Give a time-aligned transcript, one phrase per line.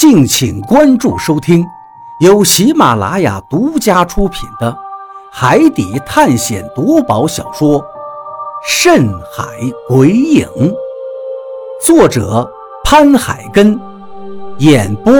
[0.00, 1.62] 敬请关注收听，
[2.20, 4.72] 由喜马拉雅独家出品的
[5.30, 7.78] 《海底探险夺宝小说》
[8.66, 9.44] 《深海
[9.86, 10.46] 鬼影》，
[11.84, 12.50] 作者
[12.82, 13.78] 潘海根，
[14.60, 15.12] 演播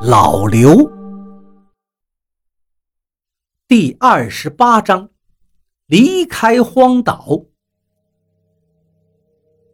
[0.00, 0.90] 老刘。
[3.68, 5.10] 第二十八章，
[5.88, 7.42] 离开荒岛。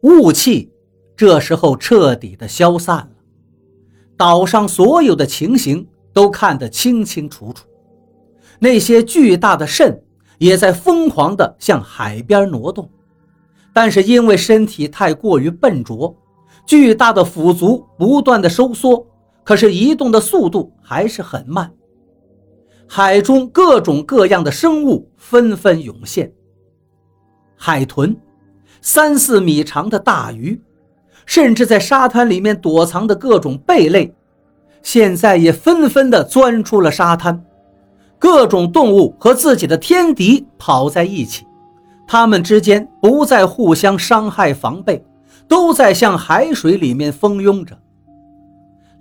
[0.01, 0.73] 雾气
[1.15, 3.12] 这时候彻底的消散。
[4.15, 7.65] 岛上所有的情形都看得清清楚楚，
[8.59, 10.01] 那些巨大的肾
[10.37, 12.89] 也在疯狂地向海边挪动，
[13.73, 16.15] 但是因为身体太过于笨拙，
[16.65, 19.05] 巨大的腐足不断的收缩，
[19.43, 21.71] 可是移动的速度还是很慢。
[22.87, 26.31] 海中各种各样的生物纷纷涌现，
[27.55, 28.15] 海豚，
[28.81, 30.61] 三四米长的大鱼。
[31.25, 34.13] 甚至在沙滩里面躲藏的各种贝类，
[34.81, 37.43] 现在也纷纷地钻出了沙滩。
[38.19, 41.45] 各种动物和自己的天敌跑在一起，
[42.07, 45.05] 它们之间不再互相伤害防备，
[45.47, 47.77] 都在向海水里面蜂拥着。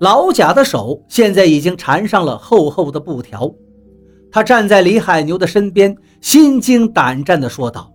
[0.01, 3.49] 老贾的手现在已经缠上了厚厚的布条，
[4.33, 7.93] 他站在李海牛的身边，心惊胆战地说道：“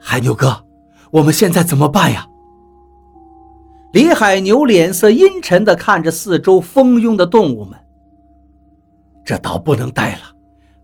[0.00, 0.64] 海牛哥，
[1.12, 2.26] 我们现在怎么办呀？”
[3.92, 7.78] 李海牛脸色阴沉地看着四周蜂拥的动物们。
[9.24, 10.20] 这岛不能待了，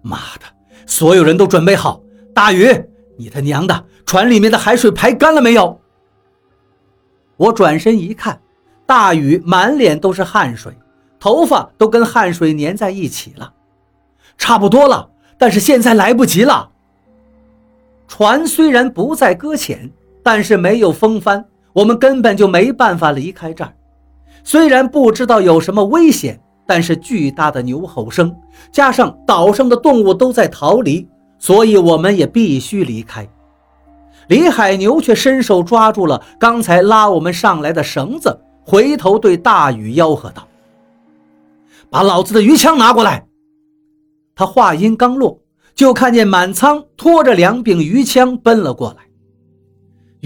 [0.03, 0.47] 妈的！
[0.87, 2.01] 所有人都准备好。
[2.34, 2.69] 大鱼，
[3.17, 5.81] 你他娘的，船里面的海水排干了没有？
[7.37, 8.41] 我转身一看，
[8.84, 10.73] 大禹满脸都是汗水，
[11.19, 13.53] 头发都跟汗水粘在一起了。
[14.37, 16.71] 差不多了，但是现在来不及了。
[18.09, 19.91] 船虽然不再搁浅，
[20.23, 21.45] 但是没有风帆。
[21.77, 23.70] 我们根本就没办法离开这儿。
[24.42, 28.34] 虽然不知道有什么危险，但是巨大的牛吼声
[28.72, 31.06] 加上岛上的动物都在逃离，
[31.38, 33.28] 所以我们也必须离开。
[34.28, 40.48] 李海牛却伸手抓住了刚才拉我们上来的绳子，回头对大禹吆喝道
[41.91, 43.26] ：“把老子的鱼枪拿过来！”
[44.34, 45.38] 他话音刚落，
[45.75, 49.06] 就看见满仓拖着两柄鱼枪奔了过来。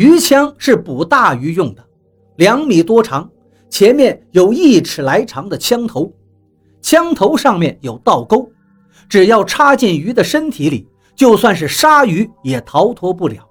[0.01, 1.85] 鱼枪是捕大鱼用的，
[2.37, 3.31] 两米多长，
[3.69, 6.11] 前面有一尺来长的枪头，
[6.81, 8.51] 枪头上面有倒钩，
[9.11, 13.47] 只要插进鱼的身体里，就算是鲨鱼也逃脱不了，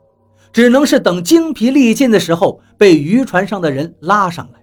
[0.52, 4.60] 只能是等精疲力尽的时候被渔船上的人拉上来。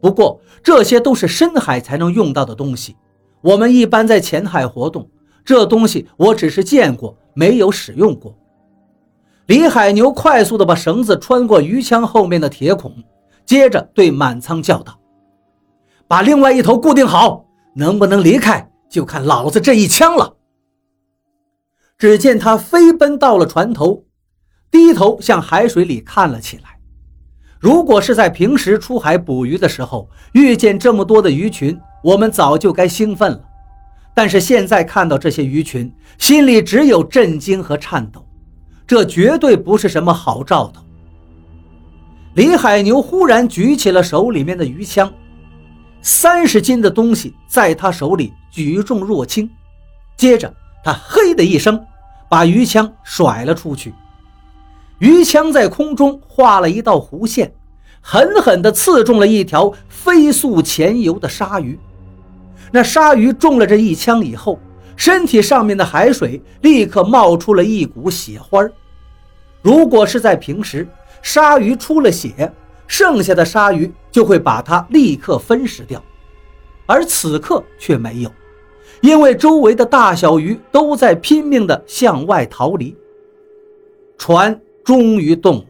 [0.00, 2.96] 不过这些都是深海才能用到的东西，
[3.42, 5.06] 我们一般在浅海活动，
[5.44, 8.34] 这东西我只是见过，没有使用过。
[9.46, 12.92] 李海牛快速地把绳子穿过鱼枪后面的铁孔，
[13.44, 14.98] 接着对满仓叫道
[16.08, 17.46] ：“把另外一头固定好，
[17.76, 20.34] 能不能离开就看老子这一枪了。”
[21.96, 24.04] 只见他飞奔到了船头，
[24.68, 26.80] 低头向海水里看了起来。
[27.60, 33.40] 如果是在平时出海捕鱼的时候遇见这么多的鱼群，我们早就该兴奋了。
[34.12, 38.25] 但是现在看到这些鱼群，心里只有震惊和颤抖。
[38.86, 40.82] 这绝对不是什么好兆头。
[42.34, 45.12] 李海牛忽然举起了手里面的鱼枪，
[46.02, 49.50] 三十斤的东西在他手里举重若轻。
[50.16, 50.52] 接着，
[50.84, 51.84] 他嘿的一声，
[52.28, 53.92] 把鱼枪甩了出去。
[54.98, 57.52] 鱼枪在空中画了一道弧线，
[58.00, 61.78] 狠狠地刺中了一条飞速前游的鲨鱼。
[62.70, 64.58] 那鲨鱼中了这一枪以后，
[64.96, 68.66] 身体上面的海水立刻冒出了一股血花
[69.62, 70.88] 如果是在平时，
[71.22, 72.50] 鲨鱼出了血，
[72.86, 76.02] 剩下的鲨鱼就会把它立刻分食掉。
[76.86, 78.30] 而此刻却没有，
[79.00, 82.96] 因为周围的大小鱼都在拼命地向外逃离。
[84.16, 85.64] 船终于动了，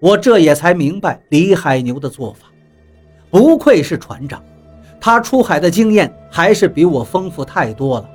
[0.00, 2.48] 我这也才明白李海牛的做法。
[3.30, 4.42] 不愧是船长，
[5.00, 8.10] 他出海的经验还是比我丰富太多了。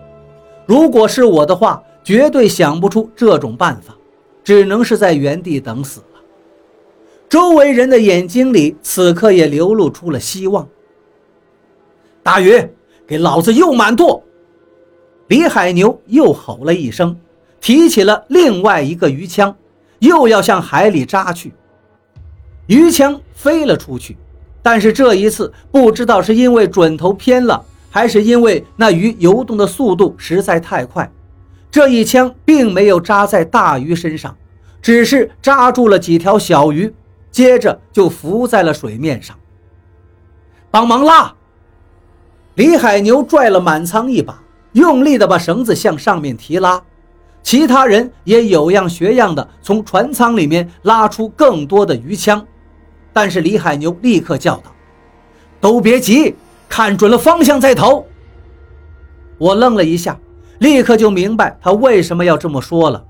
[0.66, 3.96] 如果是我的话，绝对想不出这种办法，
[4.44, 6.22] 只能是在原地等死了。
[7.30, 10.68] 周围人的眼睛里此刻也流露出了希望。
[12.24, 12.62] 大鱼，
[13.08, 14.24] 给老子又满舵！
[15.28, 17.18] 李海牛又吼了一声，
[17.60, 19.56] 提起了另外一个鱼枪，
[20.00, 21.54] 又要向海里扎去。
[22.68, 24.18] 鱼枪飞了出去，
[24.62, 27.64] 但是这一次不知道是因为准头偏了。
[27.92, 31.12] 还是因为那鱼游动的速度实在太快，
[31.70, 34.36] 这一枪并没有扎在大鱼身上，
[34.82, 36.92] 只是扎住了几条小鱼，
[37.30, 39.38] 接着就浮在了水面上。
[40.72, 41.36] 帮忙拉！
[42.56, 44.42] 李海牛拽了满仓一把，
[44.72, 46.82] 用力地把绳子向上面提拉。
[47.44, 52.46] 其他人也有样学样的从船舱里面拉出更多的鱼枪，
[53.12, 54.72] 但是李海牛立刻叫道
[55.60, 56.36] ：“都别急，
[56.72, 58.08] 看准了方向再投。”
[59.38, 60.18] 我愣了一下，
[60.60, 63.06] 立刻就明白他为什么要这么说了，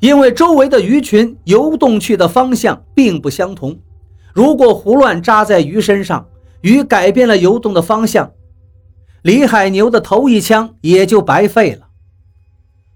[0.00, 3.78] 因为周围的鱼群游动去的方向并不相同，
[4.34, 6.26] 如果胡乱扎在鱼身上，
[6.62, 8.32] 鱼改变了游动的方向，
[9.22, 11.86] 李海牛的头一枪也就白费了。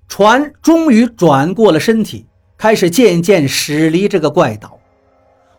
[0.09, 2.27] 船终于转过了身体，
[2.57, 4.79] 开始渐渐驶离这个怪岛。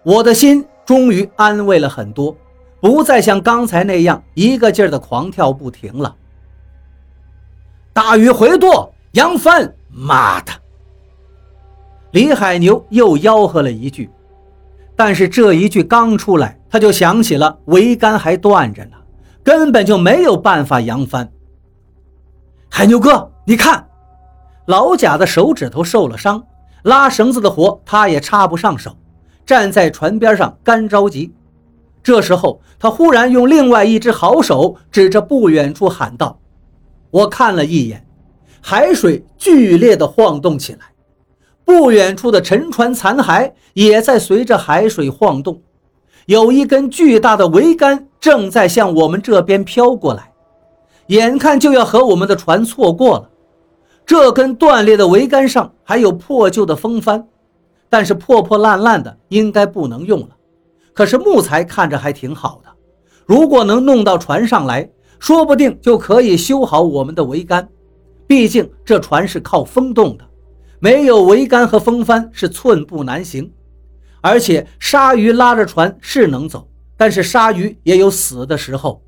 [0.03, 2.35] 我的心终于安慰了很多，
[2.83, 6.13] 不再像刚才那样一个劲儿的狂跳不停了。
[7.93, 9.73] 大鱼回舵，扬帆！
[9.89, 10.51] 妈的！
[12.11, 14.09] 李海牛又吆喝了一句，
[14.97, 18.97] 但是这一句刚出来，他就想起了桅杆还断着呢，
[19.45, 21.31] 根本就没有办法扬帆。
[22.69, 23.87] 海牛哥，你看。
[24.65, 26.43] 老贾的手指头受了伤，
[26.81, 28.93] 拉绳子的活他也插不上手，
[29.45, 31.33] 站在船边上干着急。
[32.03, 36.37] 这时候，他忽然用另外一只好手指着不远处喊道
[37.09, 38.05] ：“我看了一眼，
[38.59, 40.79] 海水剧烈的晃动起来，
[41.63, 45.61] 不远处的沉船残骸也在随着海水晃动，
[46.25, 50.33] 有一根巨大的桅杆正在向我们这边飘过来，
[51.07, 53.29] 眼看就要和我们的船错过了。”
[54.05, 57.25] 这根断裂的桅杆上还有破旧的风帆，
[57.89, 60.27] 但是破破烂烂的，应该不能用了。
[60.93, 62.69] 可是木材看着还挺好的，
[63.25, 67.67] 如果能弄到船上来，说不定就可以修好我们的桅杆。
[68.27, 70.25] 毕竟这船是靠风动的，
[70.79, 73.51] 没有桅杆和风帆是寸步难行。
[74.21, 79.01] 而且鲨鱼拉着船是能走，但是鲨鱼也有死的时候。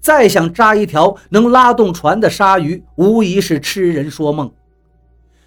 [0.00, 4.52] 再想扎一条能拉动船的鲨鱼，无疑是痴人说梦。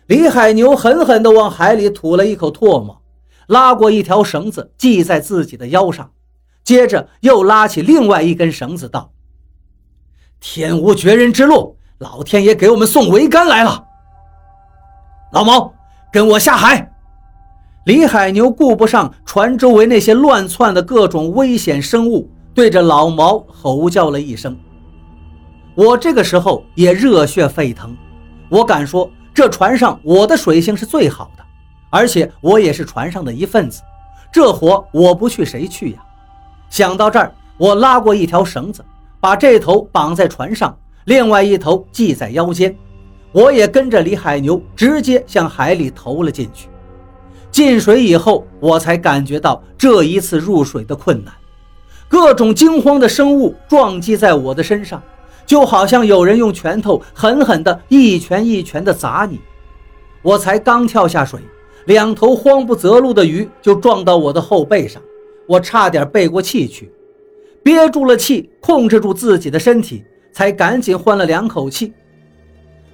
[0.07, 3.00] 李海牛狠狠地往海里吐了一口唾沫，
[3.51, 6.11] 拉过一条绳子系在自己的腰上，
[6.63, 9.11] 接着又拉起另外一根绳子，道
[10.39, 13.83] ：“天无绝人之路，老天爷给我们送桅杆来了。”
[15.33, 15.73] 老毛，
[16.13, 16.93] 跟我下海！
[17.85, 22.31] 李海牛顾不上船周围那些乱窜的各种危险生物。
[22.53, 24.57] 对着老毛吼叫了一声，
[25.75, 27.95] 我这个时候也热血沸腾。
[28.49, 31.43] 我敢说，这船上我的水性是最好的，
[31.91, 33.83] 而且我也是船上的一份子。
[34.31, 35.99] 这活我不去谁去呀？
[36.69, 38.83] 想到这儿，我拉过一条绳子，
[39.19, 42.75] 把这头绑在船上，另外一头系在腰间。
[43.33, 46.69] 我也跟着李海牛直接向海里投了进去。
[47.51, 51.33] 进水以后，我才感觉到这一次入水的困难。
[52.07, 55.01] 各种惊慌的生物撞击在我的身上，
[55.45, 59.39] 就好像有人用拳头狠狠地一拳一拳地砸你。
[60.21, 61.39] 我才刚跳下水，
[61.85, 65.01] 两头慌不择路的鱼就撞到我的后背上，
[65.47, 66.91] 我差点背过气去，
[67.63, 71.93] 憋住了气，控制住自己的身体，才赶紧换了两口气。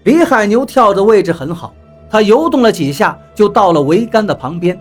[0.03, 1.73] 李海牛跳的位置很好，
[2.09, 4.79] 他游动了几下就到了桅杆的旁边，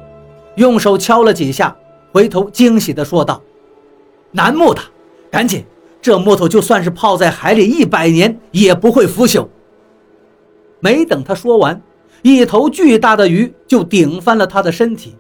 [0.55, 1.77] 用手敲了几下，
[2.13, 3.43] 回头惊喜地说道。
[4.31, 4.81] 楠木的，
[5.31, 5.65] 赶紧！
[6.03, 9.49] 这木头就算是泡在海里一百年也不会腐朽。
[10.79, 11.83] 没等他说完，
[12.27, 15.15] 一头巨大的鱼就顶翻了他的身体，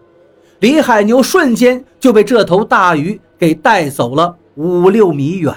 [0.59, 5.55] 李海牛瞬间就被这头大鱼给带走了五六米远。